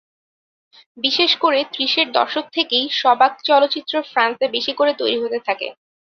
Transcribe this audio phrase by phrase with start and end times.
[0.97, 5.67] বিশেষ করে ত্রিশের দশক থেকেই সবাক চলচ্চিত্র ফ্রান্সে বেশি তৈরি হতে থাকে।